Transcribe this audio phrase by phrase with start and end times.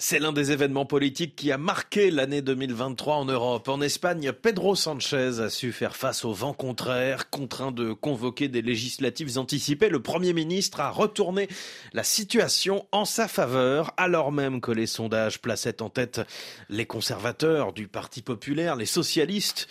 [0.00, 3.68] C'est l'un des événements politiques qui a marqué l'année 2023 en Europe.
[3.68, 8.62] En Espagne, Pedro Sanchez a su faire face au vent contraire, contraint de convoquer des
[8.62, 9.88] législatives anticipées.
[9.88, 11.48] Le Premier ministre a retourné
[11.94, 16.20] la situation en sa faveur, alors même que les sondages plaçaient en tête
[16.68, 19.66] les conservateurs du Parti populaire, les socialistes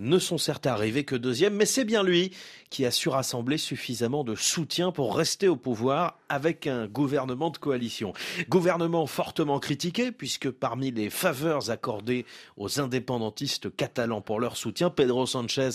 [0.00, 2.32] ne sont certes arrivés que deuxième, mais c'est bien lui
[2.70, 7.58] qui a su rassembler suffisamment de soutien pour rester au pouvoir avec un gouvernement de
[7.58, 8.12] coalition.
[8.48, 12.24] Gouvernement fortement critiqué, puisque parmi les faveurs accordées
[12.56, 15.70] aux indépendantistes catalans pour leur soutien, Pedro Sanchez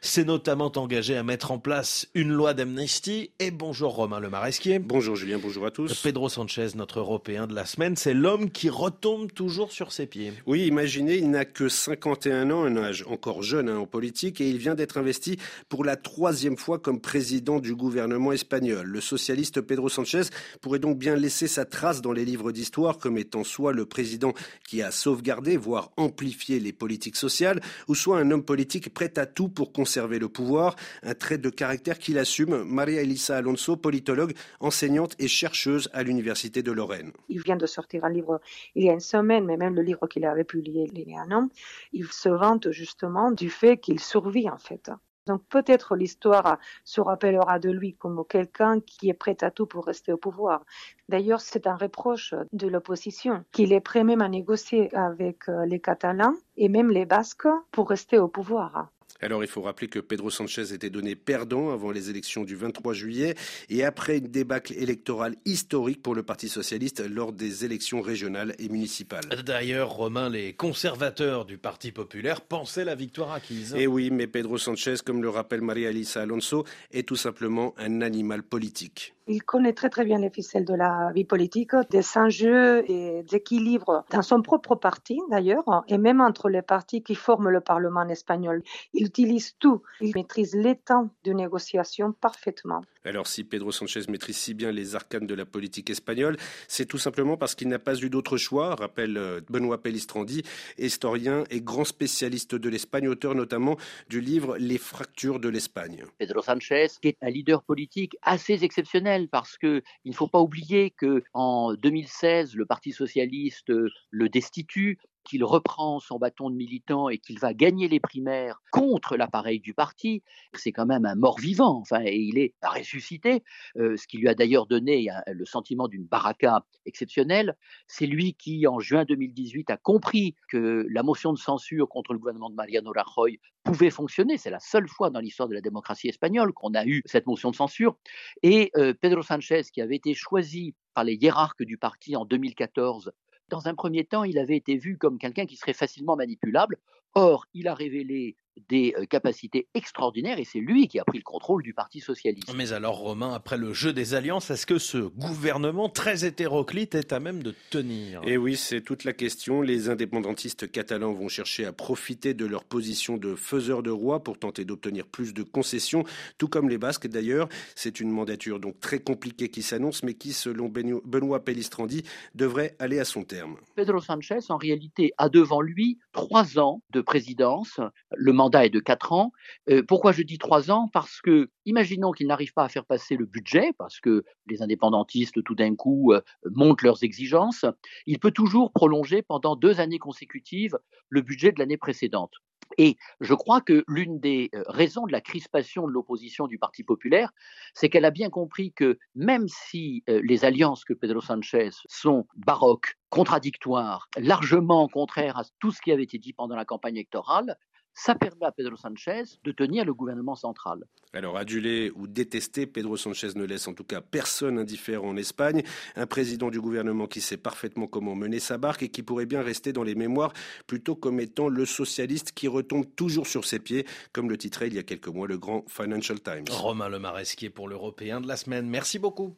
[0.00, 3.30] s'est notamment engagé à mettre en place une loi d'amnistie.
[3.38, 4.80] Et bonjour Romain Le Maresquier.
[4.80, 6.02] Bonjour Julien, bonjour à tous.
[6.02, 10.32] Pedro Sanchez, notre Européen de la semaine, c'est l'homme qui retombe toujours sur ses pieds.
[10.46, 14.58] Oui, imaginez, il n'a que 51 ans, un âge encore jeune en politique, et il
[14.58, 15.38] vient d'être investi
[15.68, 18.86] pour la troisième fois comme président du gouvernement espagnol.
[18.86, 20.22] Le socialiste Pedro Sanchez
[20.60, 24.32] pourrait donc bien laisser sa trace dans les livres d'histoire comme étant soit le président
[24.68, 29.26] qui a sauvegardé, voire amplifié les politiques sociales, ou soit un homme politique prêt à
[29.26, 32.64] tout pour conserver le pouvoir, un trait de caractère qu'il assume.
[32.64, 37.12] Maria Elisa Alonso, politologue, enseignante et chercheuse à l'Université de Lorraine.
[37.28, 38.40] Il vient de sortir un livre
[38.74, 41.22] il y a une semaine, mais même le livre qu'il avait publié il y a
[41.22, 41.48] un an,
[41.92, 44.90] il se vante justement du fait qu'il survit en fait.
[45.26, 49.86] Donc peut-être l'histoire se rappellera de lui comme quelqu'un qui est prêt à tout pour
[49.86, 50.64] rester au pouvoir.
[51.08, 55.78] D'ailleurs, c'est un reproche de l'opposition, qu'il est prêt même à négocier avec euh, les
[55.78, 58.88] Catalans et même les Basques pour rester au pouvoir.
[59.22, 62.94] Alors il faut rappeler que Pedro Sanchez était donné perdant avant les élections du 23
[62.94, 63.34] juillet
[63.68, 68.68] et après une débâcle électorale historique pour le Parti socialiste lors des élections régionales et
[68.68, 69.24] municipales.
[69.44, 73.74] D'ailleurs, Romain, les conservateurs du Parti populaire pensaient la victoire acquise.
[73.76, 78.00] Eh oui, mais Pedro Sanchez, comme le rappelle Maria Elisa Alonso, est tout simplement un
[78.02, 79.14] animal politique.
[79.26, 83.36] Il connaît très très bien les ficelles de la vie politique, des enjeux et des
[83.36, 88.08] équilibres dans son propre parti d'ailleurs, et même entre les partis qui forment le Parlement
[88.08, 88.62] espagnol.
[88.92, 92.82] Il utilise tout, il maîtrise les temps de négociation parfaitement.
[93.04, 96.36] Alors si Pedro Sanchez maîtrise si bien les arcanes de la politique espagnole,
[96.68, 100.44] c'est tout simplement parce qu'il n'a pas eu d'autre choix, rappelle euh, Benoît Pellistrandi,
[100.78, 103.76] historien et grand spécialiste de l'Espagne, auteur notamment
[104.08, 106.04] du livre Les fractures de l'Espagne.
[106.18, 111.24] Pedro Sanchez est un leader politique assez exceptionnel parce qu'il ne faut pas oublier que
[111.32, 113.72] en 2016 le Parti socialiste
[114.10, 119.16] le destitue, qu'il reprend son bâton de militant et qu'il va gagner les primaires contre
[119.16, 120.22] l'appareil du parti,
[120.54, 121.78] c'est quand même un mort-vivant.
[121.80, 123.42] Enfin, et il est ressuscité,
[123.76, 127.56] euh, ce qui lui a d'ailleurs donné le sentiment d'une baraka exceptionnelle.
[127.86, 132.18] C'est lui qui, en juin 2018, a compris que la motion de censure contre le
[132.18, 134.38] gouvernement de Mariano Rajoy pouvait fonctionner.
[134.38, 137.50] C'est la seule fois dans l'histoire de la démocratie espagnole qu'on a eu cette motion
[137.50, 137.96] de censure.
[138.42, 143.12] Et euh, Pedro Sanchez, qui avait été choisi par les hiérarques du parti en 2014
[143.50, 146.78] dans un premier temps, il avait été vu comme quelqu'un qui serait facilement manipulable.
[147.14, 148.36] Or, il a révélé
[148.68, 152.52] des capacités extraordinaires et c'est lui qui a pris le contrôle du Parti socialiste.
[152.54, 157.12] Mais alors Romain, après le jeu des alliances, est-ce que ce gouvernement très hétéroclite est
[157.12, 158.20] à même de tenir?
[158.26, 159.62] Eh oui, c'est toute la question.
[159.62, 164.38] Les indépendantistes catalans vont chercher à profiter de leur position de faiseurs de roi pour
[164.38, 166.04] tenter d'obtenir plus de concessions,
[166.36, 167.48] tout comme les Basques d'ailleurs.
[167.76, 172.02] C'est une mandature donc très compliquée qui s'annonce, mais qui, selon Benoît Pellistrandi,
[172.34, 173.56] devrait aller à son terme.
[173.74, 177.80] Pedro Sanchez, en réalité, a devant lui trois ans de présidence.
[178.14, 179.32] Le mandat est de quatre ans.
[179.68, 180.88] Euh, pourquoi je dis trois ans?
[180.92, 185.42] Parce que, imaginons qu'il n'arrive pas à faire passer le budget, parce que les indépendantistes,
[185.44, 187.64] tout d'un coup, euh, montent leurs exigences,
[188.06, 190.78] il peut toujours prolonger pendant deux années consécutives
[191.08, 192.32] le budget de l'année précédente.
[192.78, 196.84] Et je crois que l'une des euh, raisons de la crispation de l'opposition du Parti
[196.84, 197.32] populaire,
[197.74, 202.96] c'est qu'elle a bien compris que même si les alliances que Pedro Sanchez sont baroques,
[203.10, 207.56] contradictoires, largement contraires à tout ce qui avait été dit pendant la campagne électorale,
[207.94, 210.84] ça permet à Pedro Sanchez de tenir le gouvernement central.
[211.12, 215.62] Alors, adulé ou détesté, Pedro Sanchez ne laisse en tout cas personne indifférent en Espagne.
[215.96, 219.42] Un président du gouvernement qui sait parfaitement comment mener sa barque et qui pourrait bien
[219.42, 220.32] rester dans les mémoires
[220.66, 224.74] plutôt comme étant le socialiste qui retombe toujours sur ses pieds, comme le titrait il
[224.74, 226.44] y a quelques mois le grand Financial Times.
[226.48, 228.68] Romain Le Maresquier pour l'Européen de la semaine.
[228.68, 229.36] Merci beaucoup.